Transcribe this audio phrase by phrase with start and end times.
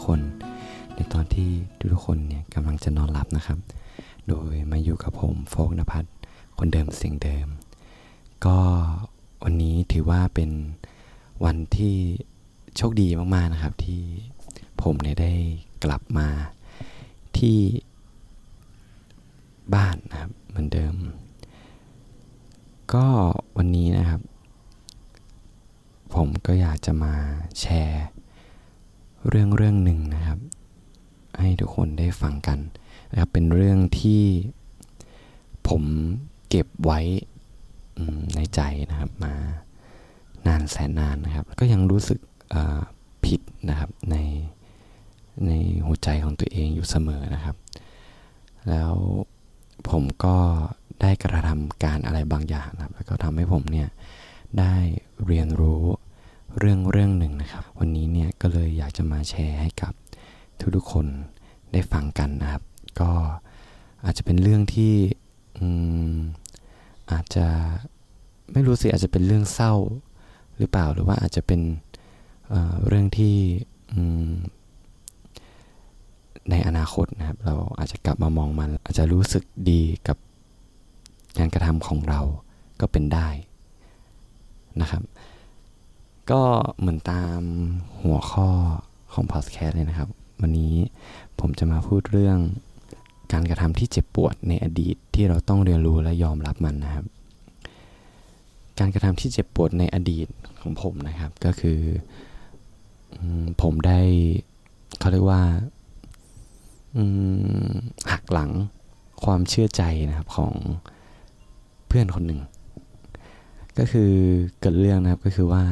[0.00, 0.20] กคน
[0.94, 1.48] ในตอนที่
[1.92, 3.58] ทุกๆคนเนี่ยกำลังจะนอนหลับนะครับ
[4.28, 6.08] โดยมาอยู่กับผมโฟกนภัทร
[6.58, 7.48] คนเดิมเสียงเดิม
[8.46, 8.58] ก็
[9.44, 10.50] วันนี้ถือว่าเป็น
[11.44, 11.94] วันที่
[12.76, 14.02] โชคดีมากๆนะครับ ที่
[14.82, 15.32] ผมเนี่ยได้
[15.84, 16.28] กลับมา
[17.38, 17.58] ที่
[19.74, 20.94] บ้านนะครับเหมือนเดิม
[22.94, 23.06] ก็
[23.56, 24.20] วันนี้นะครับ
[26.14, 27.14] ผมก็อยากจะมา
[27.60, 28.06] แชร์
[29.28, 30.38] เรื่องเรื่องหนึ่งนะครับ
[31.40, 32.58] ให้ทุกคนได้ฟังกัน
[33.10, 34.22] นะครับเป็นเรื่องที่
[35.68, 35.82] ผม
[36.48, 37.00] เก็บไว้
[38.34, 39.34] ในใจนะครับมา
[40.46, 42.20] นานแสนนานนะครับ ก็ยังรู้สึก
[43.24, 44.16] ผิดนะครับใน
[45.46, 45.50] ใน
[45.86, 47.56] หัวใจของตัวเองอยู่เสมอนะครับ
[48.68, 48.92] แล้ว
[49.90, 50.36] ผมก็
[51.00, 53.88] ได้กระทำการอะไรบางอย่างนะครับ แล้วก็ทำให้ผมเนี่ย
[54.58, 54.74] ได้
[55.26, 55.82] เรียนรู้
[56.58, 59.92] เรื่องเรื่องหนึ่งนะครับ วันนี้เนี่ยก็เลยอยากจะมาแชร์ให้กับ
[60.76, 61.06] ทุกๆคน
[61.72, 62.62] ได้ฟังกันนะครับ
[63.00, 63.10] ก็
[64.04, 64.94] อาจจะเป็นเรื่องที่
[67.12, 67.46] อาจจะ
[68.52, 69.74] ไม่รู้สิอาจจะเป็นเรื่องเศร้า
[70.56, 71.60] หรือเปล่าหรือว่าอาจจะเป็น
[72.48, 73.36] เเรื่องที่
[76.50, 80.16] ในอนาคตนะครับ เราอาจจะกลับมามองมัน อาจจะรู้สึกดีกับ
[81.38, 82.20] การกระทำของเรา
[82.80, 83.28] ก็เป็นได้
[84.80, 85.02] นะครับ
[86.32, 86.42] ก็
[86.78, 87.40] เหมือนตาม
[88.02, 88.48] หัวข้อ
[89.12, 90.08] ของพอดแคสต์เลยนะครับ
[90.40, 90.74] วันนี้
[91.40, 92.38] ผมจะมาพูดเรื่อง
[93.32, 97.04] การกระทำที่เจ็บปวดในอดีตที่เราต้องเรียนรู้และยอมรับมันนะครับ
[98.78, 100.28] การกระทำที่เจ็บปวดในอดีต
[100.60, 101.78] ของผมนะครับ ก็คือ
[103.62, 104.00] ผมได้
[104.98, 105.42] เขาเรียกว่า
[108.12, 108.50] หักหลัง
[109.24, 110.54] ความเชื่อใจนะครับของ
[111.88, 112.40] เพื่อนคนหนึ่ง
[113.78, 114.10] ก็คือ
[114.60, 115.62] เกิดเรื่องนะครับก็คือว่า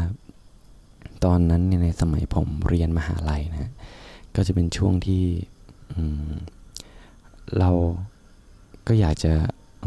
[1.24, 3.72] ตอนนั้นในสมัยผมเรียนมหาลัยนะ
[4.36, 5.22] ก็จะเป็นช่วงที่
[7.58, 7.70] เรา
[8.86, 9.32] ก็อยากจะ
[9.84, 9.86] อ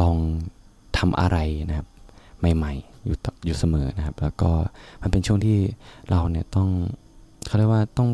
[0.00, 0.16] ลอง
[0.98, 1.38] ทำอะไร
[1.68, 1.88] นะครับ
[2.56, 4.50] ใหม่ๆอยู่อยู่เสมอนะครับ แล้วก็
[5.02, 5.58] มันเป็นช่วงที่
[6.10, 6.68] เราเนี่ยต้อง
[7.46, 8.08] เขาเรียกว่าต้อง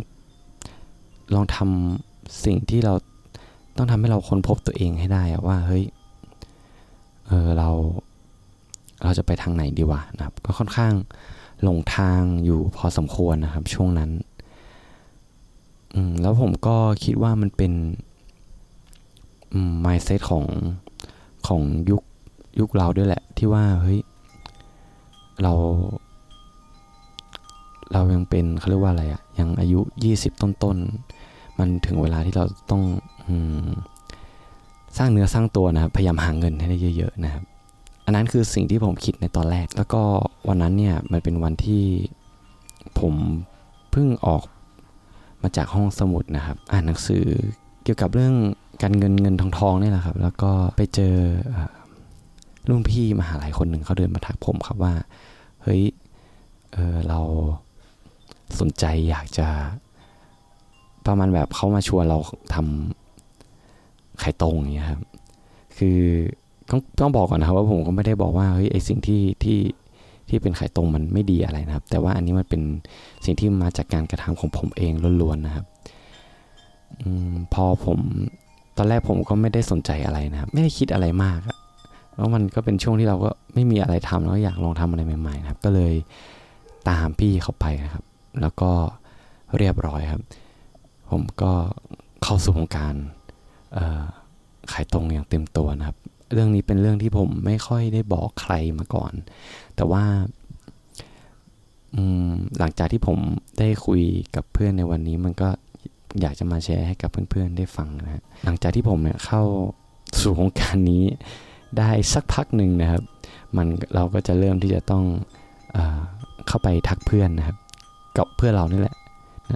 [1.34, 2.94] ลองทำสิ่งที่เรา
[3.76, 5.84] ต้องทำให้เราค้นพบตัวเองให้ได้ว่าเฮ้ย
[7.26, 7.68] เออเรา
[9.04, 10.92] เราจะไปทางไหนดีวะนะครับ ก็ค่อนข้าง
[11.62, 14.10] หลงทางอยู่พอสมควรนะครับ ช่วงนั้น
[15.94, 17.72] อืมแล้วผมก็คิดว่ามันเป็น
[19.52, 20.44] อืม mindset ของ
[21.46, 22.02] ของยุค
[22.60, 24.00] ยุคเราด้วยแหละ ที่ว่าเฮ้ย
[25.42, 25.52] เรา
[27.92, 29.80] เรายังเป็นเขาเรียกว่าอะไรอะยังอายุ
[30.12, 32.82] 20ต้นๆ มันถึงเวลาที่เราต้อง
[33.26, 33.34] อื
[33.66, 33.68] ม
[34.98, 37.44] สร้างเนื้อสร้างตัวนะครับ พยายามหาเงินให้ได้เยอะ ๆ นะครับ
[38.04, 40.02] อันนั้นคือสิ่งที่ผมคิดในตอนแรก แล้วก็
[40.48, 41.84] วันนั้นเนี่ยมันเป็นวันที่
[43.00, 43.14] ผม
[43.90, 44.42] เพิ่งออก
[45.42, 47.24] มาจากห้องสมุดนะครับ อ่านหนังสือ
[47.84, 48.34] เกี่ยวกับเรื่อง
[48.82, 51.14] การเงินเงินทองทองนี่แหละครับ แล้วก็ไปเจอ
[52.68, 54.94] รุ่นพี่มหาลัยคนหนึ่งเขาเดินมาทักผมครับว่า
[55.62, 55.82] เฮ้ย
[56.72, 57.20] เออเรา
[58.60, 59.48] สนใจอยากจะ
[61.06, 62.18] ประมาณแบบเขามาชวนเรา
[62.54, 65.02] ทำไข่ตรงอย่างเงี้ยครับ
[65.78, 65.98] คือ
[66.70, 69.58] ต้องต้องบอกก่อนนะครับว่าผมก็ไม่ได้บอกว่าเฮ้ยไอสิ่งที่ที่
[70.28, 72.62] ที่เป็นไข่ตรงมันไม่ดีอะไรนะครับ แต่ว่าอันนี้มันเป็น
[73.24, 74.92] สิ่งที่มาจากการกระทำของผมเอง
[75.22, 75.64] ล้วนๆนะครับ
[77.02, 77.04] อ
[77.54, 77.98] พอผม
[78.76, 81.56] ตอนแรกผมก็ไม่ได้สนใจอะไรนะครับ ไม่ได้คิดอะไรมากอะ
[82.14, 85.94] แล้วมันก็เป็นช่วงที่เราก็ไม่มีอะไรทำแล้วอยากลองทำอะไรใหม่ๆนะครับ ก็เลย
[86.88, 88.04] ตามพี่เขาไปนะครับ
[88.40, 88.70] แล้วก็
[89.56, 90.22] เรียบร้อยครับ
[91.10, 91.52] ผมก็
[92.22, 92.94] เข้าสู่วงการ
[94.72, 95.96] ขายตรงอย่างเต็มตัวนะครับ
[96.32, 99.12] เรื่องนี้เป็นเรื่องที่ผมไม่ค่อยได้บอกใครมาก่อน
[99.76, 100.04] แต่ว่า
[102.58, 103.18] หลังจากที่ผม
[103.58, 104.02] ได้คุย
[104.36, 105.48] กับเพื่อนในวันนี้มันก็
[106.20, 109.42] อยากจะมาแชร์ให้กับเพื่อนๆได้ฟังนะฮะหลังจากที่ผมเนี่ยเข้า
[110.20, 111.04] สู่วงการนี้
[111.78, 113.02] ได้สักพักหนึ่งนะครับ
[113.56, 115.04] มันเราก็จะเริ่มที่จะต้อง
[115.72, 115.78] เอ
[116.48, 117.56] เข้าไปทักเพื่อนนะครับ
[118.16, 118.96] กับเพื่อนเรานี่แหละ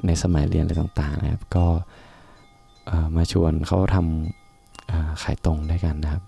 [0.07, 1.67] ในสมัยเรียนอะไรต่างๆนะครับ ก็
[3.17, 6.23] มาชวนเขาทำขายตรงด้วยกันนะครับ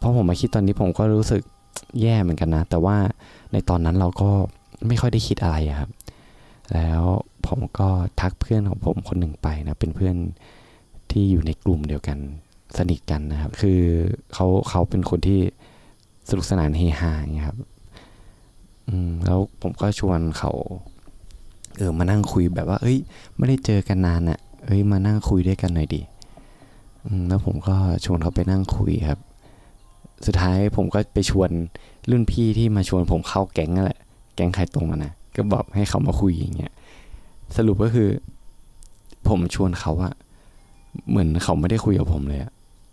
[0.00, 1.42] พอผมมาคิดตอนนี้ผมก็รู้สึก
[2.00, 2.96] แย่เหมือนกันนะ แต่ว่า
[3.52, 4.30] ในตอนนั้นเราก็
[4.86, 5.90] ไม่ค่อยได้คิดอะไรครับ
[6.72, 7.02] แล้ว
[7.48, 7.88] ผมก็
[8.20, 10.16] ทักเพื่อนของผมคนหนึ่งไปนะ เป็นเพื่อน
[11.10, 12.18] ที่อยู่ในกลุ่มเดียวกัน
[12.76, 13.80] สนิทกันนะครับ คือ
[14.34, 15.40] เขาเขาเป็นคนที่
[16.28, 17.58] สนุกสนานเฮฮาอย่างเงี้ครับ
[18.88, 20.52] อืมแล้วผมก็ชวนเขา
[21.76, 22.98] เออมานั่งคุยแบบว่า เอ้ย
[23.36, 26.02] ไม่ได้เจอกันนานอะ่ะ เอ้ยมานั่งคุยด้วยกันหน่อยดิ
[27.06, 29.18] อืมแล้วผมก็ชวนเขาไปนั่งคุยครับ
[30.26, 31.50] สุดท้ายผมก็ไปชวน
[32.10, 33.98] รุ่นพี่ที่มาชวนผมเข้าแก๊งนั่นแหละ
[34.34, 36.72] แก๊งใครตรงนะก็บอกให้เขามาคุยอย่างเงี้ย
[37.56, 38.08] สรุปก็คือ
[39.28, 40.14] ผมชวนเขาอะ
[41.08, 42.52] เหมือนเขาไม่ได้คุยกับผมเลยอะ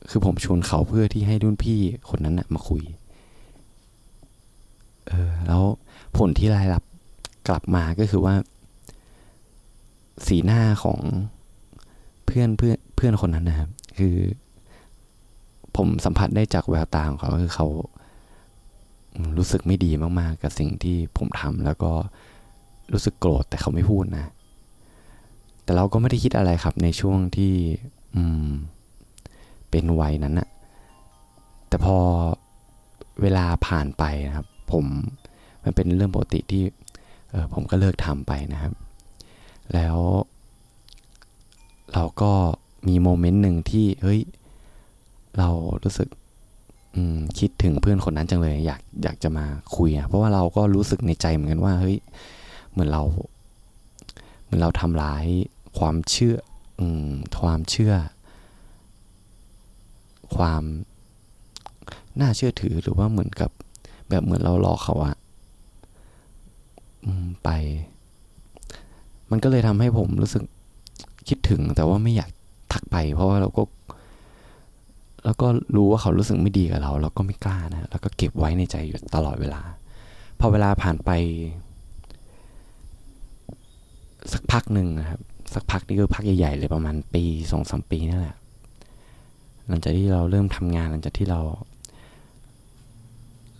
[0.09, 1.79] คือผมชวนเขาเพื่อที่ให้รุ่นพี่
[2.09, 2.83] คนนั้นอะมาคุย
[5.07, 5.63] เออ แล้ว
[6.17, 6.83] ผลที่รายรับ
[7.47, 8.35] กลับมาก็คือว่า
[10.27, 10.99] สีหน้าของ
[12.25, 14.15] เพื่อนเพื่อนเพื่อนคนนั้นนะครับ คือ
[15.75, 17.67] ผมสัมผัสได้จากแววตาของเขาคือเขา
[19.37, 21.91] รู้สึกไม่ดีมากๆ กับสิ่งที่ผมทำแล้วก็
[22.93, 24.25] รู้สึกโกรธแต่เขาไม่พูดนะ
[25.63, 27.53] แต่เราก็ไม่ได้คิดอะไรครับในช่วงที่
[28.15, 28.49] อืม
[29.69, 30.49] เป็นวัยนั้นนะ
[31.67, 31.97] แต่พอ
[33.21, 34.85] เวลาผ่านไปนะครับ ผม
[35.63, 36.63] มันเป็นเรื่องปกติที่
[37.31, 38.73] เออผมก็เลิกทำไปนะครับ
[39.73, 39.97] แล้ว
[41.93, 42.31] เราก็
[42.87, 44.21] มีโมเมนต์หนึ่งที่เฮ้ย
[45.37, 45.49] เรา
[45.83, 46.09] รู้สึก
[47.39, 49.45] คิดถึงเพื่อนคนนั้นจังเลย อยากอยากจะมา
[49.75, 51.97] คุยอะเพราะว่าเราก็รู้สึกในใจเหมือนกันว่าเฮ้ย
[52.71, 53.03] เหมือนเรา
[54.43, 55.25] เหมือนเราทำร้าย
[55.77, 56.35] ความเชื่อ
[56.79, 57.11] อืม
[57.41, 57.93] ความเชื่อ
[60.35, 60.63] ความ
[62.19, 63.49] น่าเชื่อถือหรือว่าเหมือนกับ
[64.09, 65.15] แบบเหมือนเราหลอกเขาอะ
[67.43, 67.49] ไป
[69.31, 70.43] มันก็เลยทำให้ผมรู้สึก
[71.27, 72.31] คิดถึงแต่ว่าไม่อยาก
[72.71, 73.63] ทักไป เพราะว่าเราก็
[75.25, 79.61] แล้วก็รู้ว่าเขารู้สึกไม่ดีกับเรา เราก็ไม่กล้านะ แล้วก็เก็บไว้ในใจอยู่ตลอดเวลา
[80.39, 81.11] พอเวลาผ่านไป
[84.33, 85.19] สักพักหนึ่งนะครับ
[85.53, 88.35] สักพักนี่คือพักใหญ่ๆเลยประมาณปีสองสามปีนั่นแหละ
[89.67, 91.39] หลังจากที่เราเริ่มทำงานหลังจากที่เรา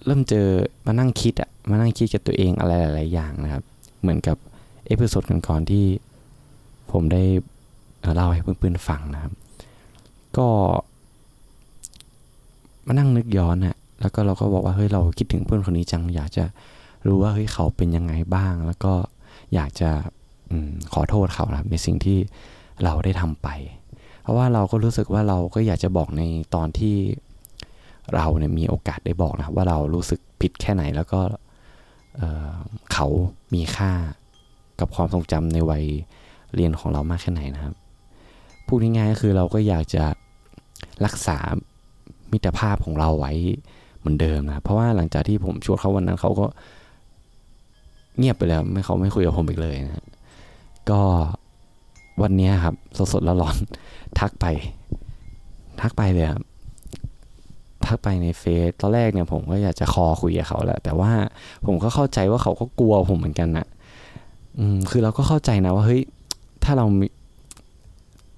[0.06, 0.47] เริ่มเจอ
[0.85, 3.63] มานั่งคิดอะมานั่งคิดกับตัวเองอะไรหลายๆอย่างนะครับ
[4.01, 4.38] เหมือนกับ
[4.88, 5.85] เอพิโซดก่อนๆที่
[6.91, 7.23] ผมได้
[8.15, 9.33] เล่าให้เพื่อนๆฟังนะครับ
[10.38, 10.47] ก็
[12.86, 16.46] มานั่งนึกย้อนอะแล้วก็เราก็บอกว่าเฮ้ยเราคิดถึงเพื่อนคนนี้จัง อยากจะ
[17.08, 18.94] รู้ว่าเฮ้ยเขาเป็นยังไงบ้าง แล้วก็
[19.54, 19.90] อยากจะ
[20.52, 20.54] อ
[20.94, 22.18] ขอโทษเขาครับในสิ่งที่
[22.84, 23.48] เราได้ทำไป
[24.22, 26.22] เพราะว่าเราก็รู้สึกว่าเราก็อยากจะบอกใน
[26.56, 26.96] ตอนที่
[28.16, 31.22] เราเนี่ยมีโอกาสได้บอกนะว่าเรารู้สึกผิดแค่ไหนแล้วก็
[32.18, 33.08] เเขา
[33.54, 33.92] มีค่า
[34.80, 35.86] กับความทรงจำในวัย
[36.56, 37.76] เรียนของเรามากแค่ไหนนะครับ
[38.68, 40.04] พูดง่ายๆก็คือเราก็อยากจะ
[41.06, 41.38] รักษา
[42.36, 43.34] มิตรภาพของเราไว้
[44.00, 46.46] เหมือนเดิมนะเพราะว่าหลังจากที่ผมชวนเขาวันนั้นเขาก็
[48.18, 50.06] เงียบไปแล้วไม่เขาไม่คุยกับผมอีกเลยนะ
[50.90, 51.02] ก็
[52.22, 52.76] วันนี้ครับ
[53.14, 53.56] สดๆแล้วร้อน
[54.20, 54.46] ทักไป
[55.82, 56.44] ทักไปเลยครับ
[57.88, 61.12] ทักไปในเฟซตอนแรกเนี่ยผมก็อยากจะคอคุยกับเขาแหละแต่ว่า
[61.66, 63.68] ผมก็เข้าใจว่าเขาก็กลัวผมเหมือนกันนะ
[64.60, 66.02] อืมคือเราก็เข้าใจนะว่าเฮ้ย
[66.64, 66.86] ถ้าเรา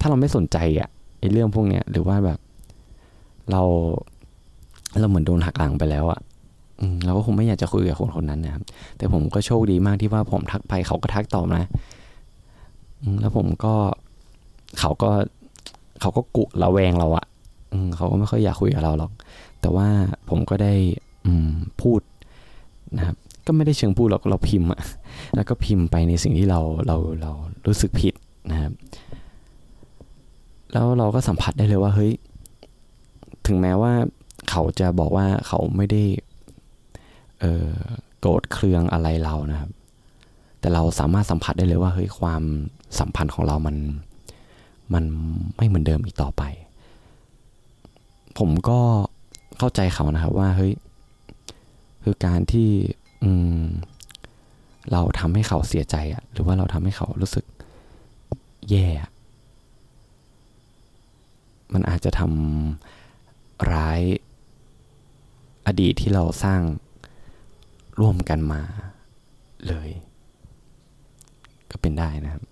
[0.00, 2.38] ถ้าเราไม่สนใจอะไอ้เรื่องพวกเนี้ยหรือว่าแบบ
[3.52, 3.62] เรา
[5.00, 6.20] เราเหมือนโดนหักหลังไปแล้วอะ่ะ
[7.04, 8.62] เราก็คงไม่อยากจะคุยกับคนคนนั้นนะครับ
[8.98, 11.68] แต่ผมก็โชคดีมากที่ว่าผมทักไปเขาก็ทักตอบนะ
[13.20, 13.74] แล้วผมก็
[14.78, 15.10] เขาก็
[16.00, 17.24] เขาก็กุระแวงเราอะ่ะ
[17.96, 19.12] เขาก็ไม่ค่อยอยากคุยกับเราหรอก
[19.60, 19.88] แต่ว่า
[20.28, 20.72] ผมก็ได้
[21.26, 21.50] อืม
[21.82, 22.00] พูด
[22.96, 23.16] นะครับ
[23.46, 24.80] ก็ไม่ได้เชิงพูดหรอกเราพิมพ์อะ
[25.36, 27.30] แล้วก็พิมพ์ไปในสิ่งที่เราเราเรา
[27.66, 28.14] รู้สึกผิด
[28.50, 28.72] นะครับ
[30.72, 32.12] แล้วเราก็สัมผัสได้เลยว่าเฮ้ย
[33.48, 33.92] ถึงแม้ว่า
[34.50, 36.02] เขาจะบอกว่าเขาไม่ได้
[38.20, 39.70] โกรธเคืองอะไรเรานะครับ
[40.60, 42.42] แต่เราสามารถสัมผัสได้เลยว่าเฮ้ยความ
[42.98, 43.76] สัมพันธ์ของเรามัน
[44.94, 45.04] มัน
[45.56, 46.42] ไม่เหมือนเดิมอีกต่อไป
[48.38, 48.80] ผมก็
[49.58, 50.72] เข้าใจเขานะครับว่าเฮ้ย
[52.02, 52.68] คือการที่
[53.22, 53.64] อืม
[54.92, 57.44] เราทำให้เขาเสียใจอะหรือว่าเราทำให้เขารู้สึก
[58.70, 58.86] แย่
[61.72, 62.97] มันอาจจะทำ
[63.72, 64.00] ร้าย
[65.66, 66.60] อดีตที่เราสร้าง
[68.00, 68.62] ร่วมกันมา
[69.68, 69.88] เลย
[71.70, 72.42] ก็เป็นได้นะครับ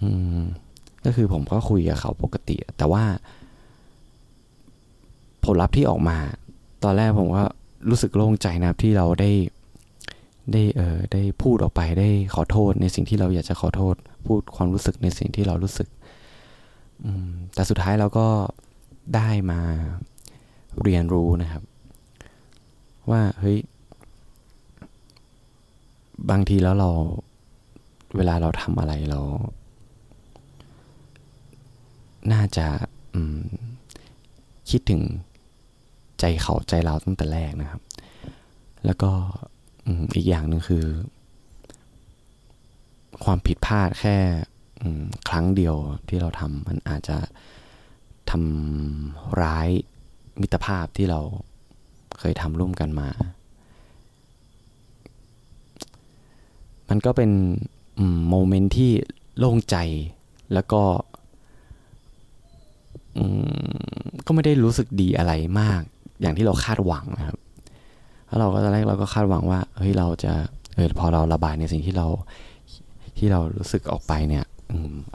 [0.00, 0.08] อื
[0.38, 0.40] ม
[1.04, 3.04] ก็คือผมก็คุยกับเขาปกติ แต่ว่า
[5.44, 6.18] ผลลัพธ์ที่ออกมา
[6.84, 7.44] ตอนแรกผมก็
[7.90, 9.30] รู้สึกโล่งใจนะครับที่เราได้
[10.52, 13.94] ได้เออได้พูดออกไปได้ขอโทษในสิ่งที่เราอยากจะขอโทษ
[14.26, 15.88] พูดความรู้สึกในสิ่งที่เรารู้สึก
[17.04, 18.26] อืม แต่สุดท้ายเราก็
[19.14, 19.60] ได้มา
[20.82, 21.62] เรียนรู้นะครับ
[23.10, 23.58] ว่าเฮ้ย
[26.30, 26.90] บางทีแล้วเรา
[28.16, 29.20] เวลาเราทำอะไรเรา
[32.32, 32.66] น่าจะ
[34.70, 35.02] คิดถึง
[36.20, 37.82] ใจเขาใจเราตั้งแต่แรกนะครับ
[38.84, 39.12] แล้วก็
[40.16, 40.84] อีกอย่างหนึ่งคือ
[43.24, 44.16] ความผิดพลาดแค่
[45.28, 45.76] ครั้งเดียว
[46.08, 47.18] ที่เราทำมันอาจจะ
[48.32, 49.68] ทำร้าย
[50.40, 51.20] มิตรภาพที่เรา
[52.18, 53.08] เคยทำร่วมกันมา
[56.88, 57.30] มันก็เป็น
[58.28, 58.90] โมเมนต์ที่
[59.38, 59.76] โล่งใจ
[60.54, 60.82] แล้วก็
[64.26, 65.80] ก็ไม่ได้รู้สึกดีอะไรมาก
[66.20, 67.38] อย่างที่เราคาดหวังนะครับ
[68.26, 70.32] แล้วเราก็ตอนแรกเราก็คาดหวังว่าเฮ้ยเราจะ
[70.74, 72.06] เออพอเราระบายในสิ่งที่เรา
[73.18, 74.44] ที่เรารู้สึกออกไปเนี่ย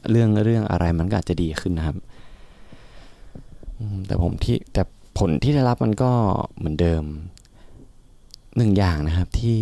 [0.09, 1.97] เรื่องเรื่องอะไรมันก็อาจจะดีขึ้นนะครับ
[4.07, 4.81] แต่ผมที่แต่
[5.17, 6.11] ผลที่ได้รับมันก็
[6.57, 7.03] เหมือนเดิม
[8.57, 9.59] หนึ่งอย่างนะครับที่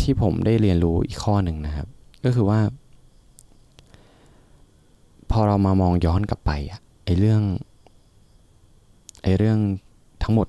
[0.00, 1.86] ที่ผมได้เรียนรู้อีกข้อหนึ่งนะครับ
[2.24, 2.60] ก็คือว่า
[5.30, 7.42] พอเรามามองย้อนกลับไปอะไอเรื่อง
[9.22, 9.58] ไอเรื่อง
[10.22, 10.48] ทั้งหมด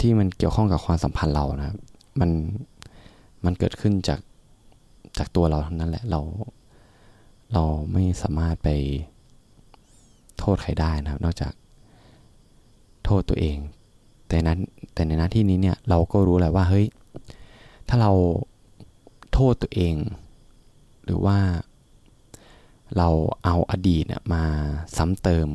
[0.00, 1.78] ที่มันเกี่ยวข้องกับความสัมพันธ์เรานะครับ
[2.20, 2.30] มัน
[3.44, 4.20] มันเกิดขึ้นจาก
[5.18, 6.20] จากตัวเราทั้งนั้นแหละเรา
[7.52, 7.62] เรา
[7.92, 8.68] ไม่สามารถไป
[10.42, 11.52] โทษใครได้นะครับ นอกจาก
[13.04, 13.58] โทษตัวเอง
[14.28, 14.58] แต่นั้น
[14.94, 16.86] แต่ในหน้าที่นี้เนี่ยเราก็รู้แหละว่าเฮ้ย
[17.88, 18.12] ถ้าเรา
[19.32, 19.94] โทษตัวเอง
[21.04, 21.38] หรือว่า
[22.96, 23.08] เรา
[23.44, 24.42] เอาอดีตมา
[24.96, 25.48] ซ้ำเติม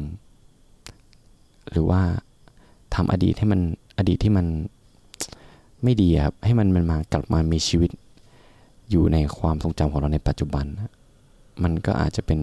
[1.71, 2.01] หรือว่า
[2.95, 3.61] ทำอดีตให้มัน
[3.97, 4.45] อดีตที่มัน
[5.83, 7.91] ไม่ดีครับให้มันมันมากลับมามีชีวิต
[8.89, 10.65] อยู่ในความทรงจำของเราในปัจจุบัน
[11.63, 12.39] มันก็อาจจะเป็น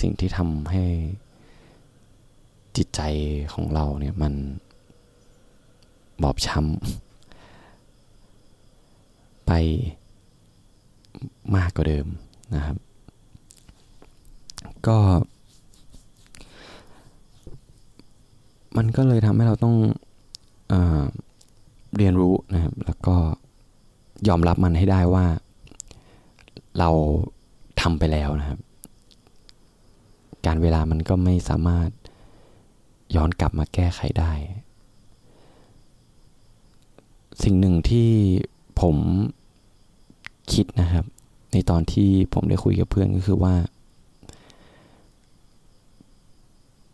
[0.00, 0.84] สิ่งที่ทำให้
[2.76, 3.00] จิตใจ
[3.52, 4.34] ของเราเนี่ยมัน
[6.22, 9.52] บอบช้ำไป
[11.56, 12.06] มากกว่าเดิม
[12.54, 12.76] นะครับ
[14.86, 14.98] ก็
[18.76, 19.76] มันก็เลยทำให้เราต้อง
[20.68, 20.74] เอ
[21.96, 23.16] เรียนรู้นะครับ แล้วก็
[24.28, 25.26] ยอมรับมันให้ได้ว่า
[26.78, 26.90] เรา
[27.80, 28.60] ทำไปแล้วนะครับ
[30.46, 31.90] การเวลามันก็ไม่สามารถ
[33.16, 34.32] ย้อนกลับมาแก้ไขได้
[37.42, 38.10] สิ่งหนึ่งที่
[38.80, 38.96] ผม
[40.52, 41.04] คิดนะครับ
[41.52, 43.54] ในตอนที่ผมได้คุยกับเพื่อนก็คือว่า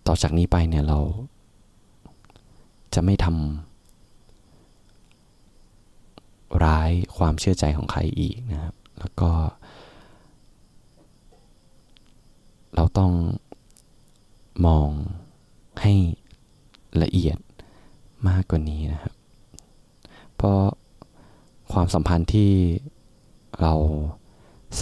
[0.06, 0.98] ต่อจากนี้ไปเนี่ยเรา
[2.94, 3.36] จะไม่ทำ
[6.64, 9.30] ร้ายความเชื่อใจของใครอีกนะครับ แล้วก็
[12.74, 13.12] เราต้อง
[14.66, 14.88] มอง
[15.80, 15.92] ให้
[17.02, 17.38] ละเอียด
[18.28, 19.14] มากกว่านี้นะครับ
[20.34, 20.62] เพราะ
[21.72, 22.52] ความสัมพันธ์ที่
[23.60, 23.74] เรา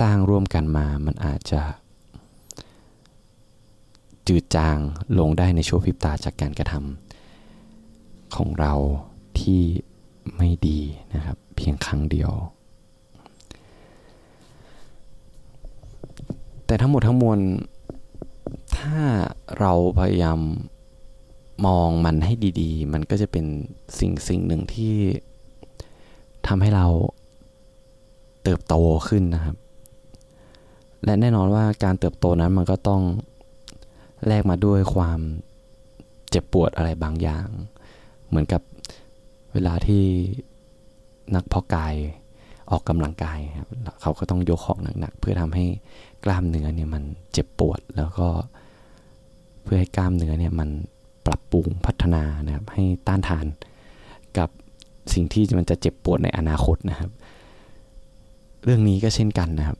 [0.01, 1.63] สร้างร่วมกันมา มันอาจจะ
[4.29, 4.79] จืดจาง
[5.19, 8.75] ลงได้ในช่วงพริบตาจากการกระทำของเรา
[9.41, 9.63] ที่
[10.37, 10.81] ไม่ดี
[11.15, 12.33] นะครับ เพียงครั้งเดียว
[16.67, 17.39] แต่ทั้งหมดทั้งมวล
[18.77, 18.99] ถ้า
[19.59, 20.39] เราพยายาม
[21.67, 23.47] มองมันให้ดีๆ มันก็จะเป็น
[23.99, 24.95] สิ่งสิ่งหนึ่งที่
[26.47, 26.87] ทำให้เรา
[28.43, 28.75] เติบโต
[29.09, 29.57] ขึ้นนะครับ
[31.05, 33.03] และแน่นอนว่าการเติบโตนั้นมันก็ต้อง
[34.27, 35.21] แลกมาด้วยความ
[36.31, 37.47] เจ็บปวดอะไรบางอย่าง
[38.29, 38.63] เหมือนกับ
[39.53, 40.05] เวลาที่
[41.35, 41.95] นักพอกาย
[42.71, 43.69] ออกกำลังกายครับ
[44.01, 45.67] เขาก็ต้องยกของหนักๆเพื่อทำให้
[46.25, 47.03] กล้ามเนื้อเนี่ยมัน
[47.33, 48.29] เจ็บปวดแล้วก็
[49.63, 50.69] เพื่อให้กล้ามเนื้อเนี่ยมัน
[51.27, 53.47] ปรับปรุงพัฒนานะครับให้ต้านทาน
[54.39, 54.49] กับ
[55.13, 57.11] สิ่งที่มันจะเจ็บปวดในอนาคตนะครับ
[58.65, 59.79] เรื่องนี้ก็เช่นกันนะครับ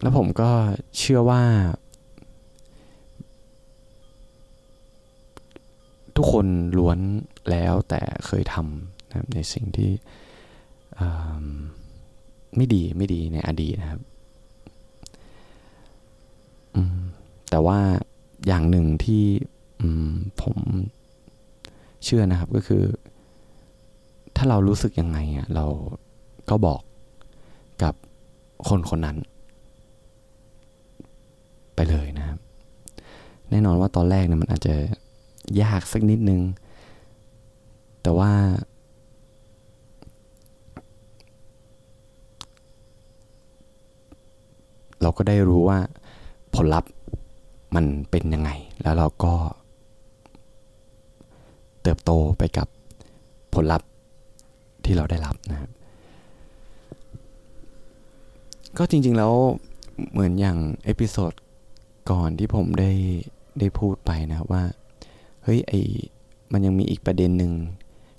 [0.00, 0.50] แล้วผมก็
[0.98, 1.42] เชื่อว่า
[6.16, 6.46] ทุกคน
[6.78, 6.98] ล้วน
[7.50, 9.90] แล้วแต่เคยทำนะครับในสิ่งที่
[12.56, 14.02] ไม่ดีไม่ดีในอดีตนะครับ
[17.50, 17.78] แต่ว่า
[18.46, 19.24] อย่างหนึ่งที่
[20.42, 20.56] ผม
[22.04, 22.82] เชื่อนะครับก็คือ
[24.36, 25.66] ถ้าเรารู้สึกยังไงอะเรา
[26.50, 26.80] ก็บอก
[27.82, 27.94] กับ
[28.68, 29.16] คนคนนั้น
[31.74, 32.38] ไปเลยนะครับ
[33.50, 34.74] แน่นอนว่าตอนแรกเนี่ยมันอาจจะ
[35.62, 36.40] ยากสักนิดนึง
[38.02, 38.32] แต่ว่า
[45.02, 45.78] เราก็ได้รู้ว่า
[46.54, 46.90] ผลลัพธ์
[47.80, 48.50] มันเป็นยังไง
[48.82, 49.34] แล้วเราก็
[51.82, 52.68] เติบโตไปกับ
[53.54, 53.88] ผลลัพธ์
[54.84, 55.70] ที่เราได้รับนะครับ
[58.78, 59.32] ก็จริงๆแล้ว
[60.12, 61.32] เหมือนอย่างเอพิโซด
[62.10, 62.90] ก่อนที่ผมได้
[63.58, 64.62] ได้พูดไปนะครับว่า
[65.44, 65.72] เฮ้ยไอ
[66.52, 67.52] มันยังมีอีกประเด็นหนึ่ง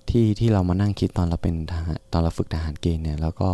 [0.09, 3.49] ที่ที่เรามานั่งคิดตอนเราเป็นทหารตอนเราฝึกทหารเกณฑ์เนี่ย แล้วก็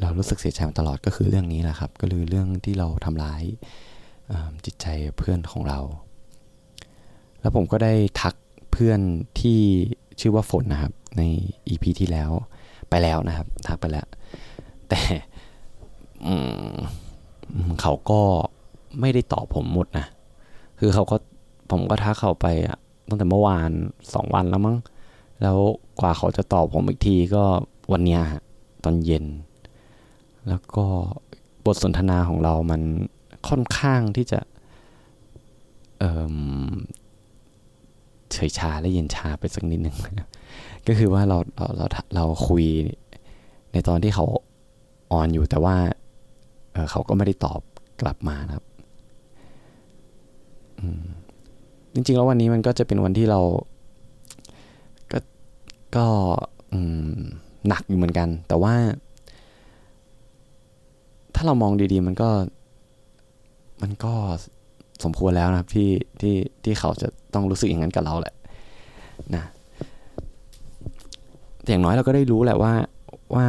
[0.00, 3.42] เรารู้สึกเสียใจมาตลอดก็คือเรื่องนี้แหละครับ ก็คือเรื่องที่เราทำร้าย
[4.64, 4.86] จิตใจ
[5.18, 5.80] เพื่อนของเรา
[7.40, 8.34] แล้วผมก็ได้ทัก
[8.72, 9.00] เพื่อน
[9.40, 9.60] ที่
[10.20, 11.22] ชื่อว่าฝนนะครับใน
[11.68, 12.30] EP ที่แล้ว
[12.90, 14.06] ไปแล้วนะครับ ทักไปแล้ว
[14.88, 15.00] แต่
[17.80, 18.20] เขาก็
[19.00, 20.06] ไม่ได้ตอบผมหมดนะ
[20.78, 21.16] คือเขาก็
[21.70, 23.70] ผมก็ทักเขาไปอะตั้งแต่เมื่อวาน
[24.14, 24.76] สองวันแล้วมั้ง
[25.42, 25.58] แล้ว
[26.00, 27.44] กว่าเขาจะตอบผมอีกทีก็
[27.92, 28.22] วันเนี้ย
[28.84, 29.24] ตอนเย็น
[30.48, 30.84] แล้วก็
[31.64, 32.82] บทสนทนาของเรามัน
[33.48, 34.40] ค่อนข้างที่จะ
[38.32, 39.96] เฉยชาและเย็นชาไปสักนิดหนึ่ง
[40.86, 42.64] ก็คือว่าเราเราเราเราคุย
[43.72, 44.26] ในตอนที่เขา
[45.12, 45.76] ออนอยู่แต่ว่า
[46.72, 47.60] เเขาก็ไม่ได้ตอบ
[48.00, 48.66] กลับมานะครับ
[51.94, 53.40] จริงๆแล้ววันนี้มันก็จะเป็นวันที่เรา
[55.12, 55.18] ก็
[55.96, 56.06] ก็
[57.68, 58.74] หนักอยู่เหมือนกัน แต่ว่า
[61.34, 62.30] ถ้าเรามองดีๆ มันก็
[63.82, 64.14] มันก็
[65.04, 66.34] สมควรแล้วนะครับที่ที่
[66.64, 68.34] ที่เขาจะต้องรู้สึกอย่างนั้นกับเราแหละ
[69.34, 69.44] นะ
[71.62, 72.72] แต่อย่างน้อยเราก็ได้รู้แหละว่า
[73.34, 73.46] ว่า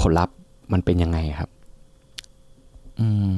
[0.00, 0.36] ผลลัพธ์
[0.72, 1.50] มันเป็นยังไงครับ
[3.00, 3.36] อืม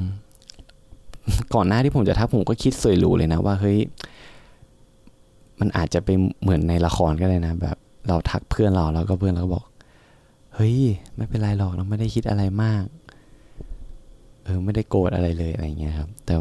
[1.55, 3.79] ก่อนหน้าที่ผมจะทักผมก็คิดสวยหรูเลยนะว่าเฮ้ย
[5.61, 7.77] มันอาจจะเป็นเหมือนในละครก็ได้นะ แบบ
[8.09, 9.65] เราทักเพื่อนเราแล้วก็เพื่อนเราก็บอก
[10.55, 10.77] เฮ้ย
[11.17, 12.83] ไม่เป็นไรหรอกเราไม่ได้คิดอะไรมาก
[14.47, 16.35] เออไม่ได้โกรธอะไรเลยอะไรเงี้ยครับ แต่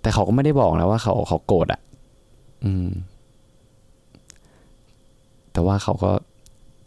[0.00, 1.80] แต่เขาก็ไม่ได้บอกนะว่าเขาเขาโกรธอะ
[2.64, 2.88] อืม
[5.52, 6.10] แต่ว่าเขาก็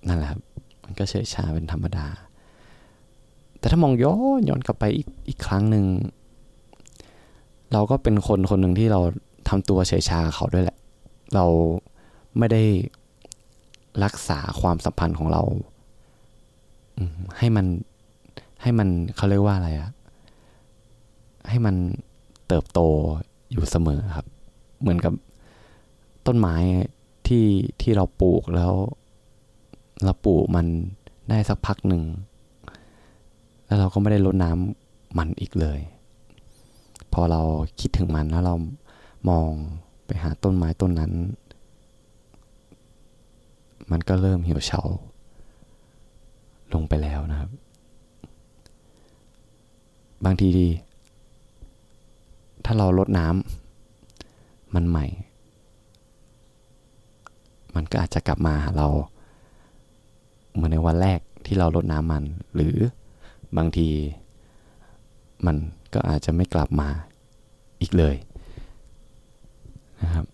[0.07, 0.41] นั่นแหละครับ
[0.83, 2.07] มันก็เฉยชาเป็นธรรมดา
[3.59, 5.85] แต่ถ้ามองย้อนย้อนกลับไปอีกอีกครั้งหนึ่ง
[7.73, 8.99] เราก็เป็นคนคนหนึ่งที่เรา
[9.49, 10.77] ทำตัวเฉยชาเขาด้วยแหละ
[11.35, 11.45] เรา
[12.37, 12.63] ไม่ได้
[14.03, 15.41] รักษาความสัมพันธ์ของเรา
[17.37, 17.65] ให้มัน
[18.61, 19.89] ให้มันเขาเรียกว่าอะไรอะ
[21.49, 21.75] ให้มัน
[22.47, 22.79] เติบโต
[23.51, 24.27] อยู่เสมอครับ
[24.81, 25.13] เหมือนกับ
[26.27, 26.55] ต้นไม้
[27.27, 27.45] ที่
[27.81, 28.73] ที่เราปลูกแล้ว
[30.03, 30.65] เราปลูกมัน
[31.29, 32.03] ได้สักพักหนึ่ง
[33.65, 35.79] แล้วเราก็ไม่ได้ลดน้ำมันอีกเลย
[37.13, 37.41] พอเรา
[37.79, 38.55] คิดถึงมันแล้วเรา
[39.29, 39.49] มอง
[40.05, 41.13] ไปหาต้นไม้ต้นนั้น
[43.91, 44.81] มันก็เริ่มเหี่ยวเฉา
[46.73, 47.51] ลงไปแล้วนะครับ
[50.25, 50.67] บางทีดี
[52.65, 55.05] ถ้าเราลดน้ำมันใหม่
[57.75, 58.87] มันก็อาจจะกลับมาหาเรา
[60.53, 62.23] เหมือนในวันแรกที่เราลดน้ำมัน
[62.55, 62.75] หรือ
[63.57, 63.87] บางที
[65.45, 65.55] มัน
[65.93, 66.89] ก็อาจจะไม่กลับมา
[67.81, 68.15] อีกเลย
[70.03, 70.25] นะครับ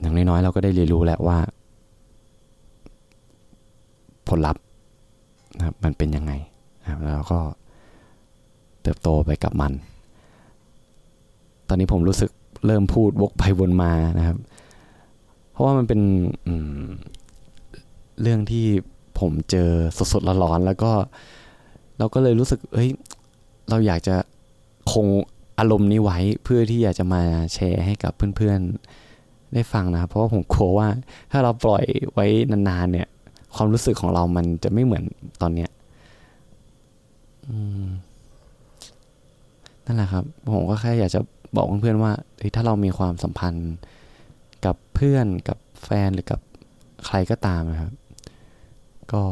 [0.00, 1.38] อย่างน้อยๆเราก็ได้เรียนรู้แหละว่า
[4.28, 4.62] ผลลัพธ์
[5.56, 6.32] นะครับมันเป็นยังไง
[6.82, 7.40] นะครับแล้วก็
[8.82, 9.72] เติบโตไปกับมัน
[11.68, 12.30] ตอนนี้ผมรู้สึก
[12.66, 14.38] เริ่มพูดวกไปวนมานะครับ
[15.50, 16.00] เพราะว่ามันเป็น
[18.22, 18.66] เรื่องที่
[19.18, 19.70] ผมเจอ
[20.12, 20.92] สดๆร้อนๆแล้วก็
[21.98, 22.90] เราก็เลยรู้สึกเฮ้ย
[23.70, 24.16] เราอยากจะ
[24.92, 25.06] คง
[25.58, 27.22] อารมณ์นี้ไว้เพื่อที่อยากจะมา
[27.54, 30.88] แชร์ให้กับเพื่อนๆได้ฟังนะเพราะว่าผมกลัวว่า
[31.30, 33.08] ถ้าเราปล่อยไว้นานๆเนี่ย
[33.54, 35.04] ความรู้สึกของเรามันจะไม่เหมือน
[35.40, 35.70] ตอนเนี้ย
[39.90, 41.20] นั่นแหละครับ ผมก็แค่อยากจะ
[41.56, 42.12] บอกเพื่อนๆว่า
[42.54, 43.72] ถ้าเรามีความสัมพันธ์
[44.64, 46.40] กับเพื่อนกับแฟนหรือกับ
[47.06, 47.92] ใครก็ตามนะครับ
[49.12, 49.22] ก็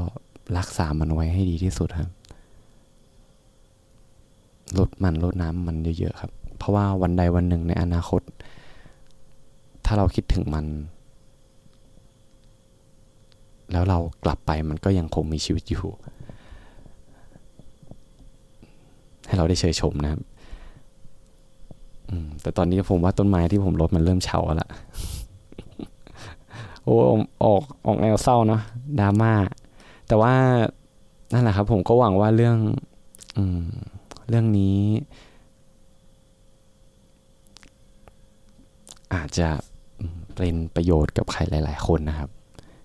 [0.58, 2.10] รักษามันไว้ให้ดีที่สุดครับ
[4.78, 8.22] ลดมันลดน้ำมันเยอะๆครับ เพราะว่าวันใดวันหนึ่งในอนาคต
[9.84, 10.66] ถ้าเราคิดถึงมัน
[13.72, 15.84] แล้วเรากลับไปมันก็ยังคงมีชีวิตอยู่
[19.26, 20.22] ให้เราได้เชยชมนะครับ
[22.42, 24.70] แต่ตอนนี้ผมว่าต้นไม้ที่ผมลดมันเริ่มเฉาแล้ว
[26.84, 26.96] โอ้
[27.44, 28.60] ออกออกแนวเศร้าเนาะ
[29.00, 29.32] ดราม่า
[30.08, 30.34] แต่ว่า
[31.32, 32.56] นั่นแหละครับ ผมก็หวังว่าเรื่อง
[33.36, 33.62] อืม
[34.28, 34.78] เรื่องนี้
[39.14, 39.48] อาจจะ
[40.36, 42.30] เป็นประโยชน์กับใครหลาย ๆ คนนะครับ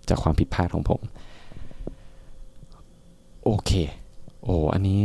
[0.10, 1.02] จากความผิดพลาดของผม
[3.44, 3.72] โอเค
[4.44, 5.00] โอ้อันนี้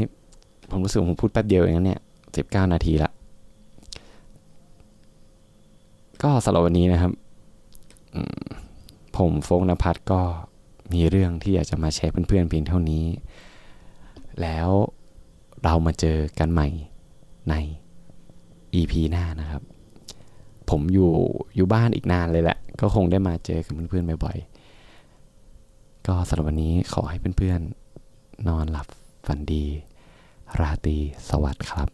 [0.70, 2.00] ผมรู้สึกผมพูดแป๊บเดียวเองเนี่ย
[2.36, 3.10] สิบเก้านาทีละ
[6.24, 7.12] ก็ สำหรับวันนี้นะครับ
[9.16, 10.20] ผมโฟกนภัทรก็
[10.92, 13.04] มีเรื่องที่อยากจะมาแชร์เพื่อนๆเพียงเท่านี้
[14.40, 14.68] แล้ว
[15.64, 16.68] เรามาเจอกันใหม่
[17.50, 17.54] ใน
[18.74, 19.62] EP หน้านะครับ
[20.70, 21.12] ผมอยู่
[21.56, 28.86] อยู่บ้านอีกนานเลยแหละ ก็คงได้มาเจอกับเพื่อนๆบ่อยๆ ก็สำหรับวันนี้ขอให้เพื่อนๆนอนหลับ
[29.26, 29.64] ฝันดี
[30.60, 30.96] ราตรี
[31.28, 31.88] สวัสดิ์ครับ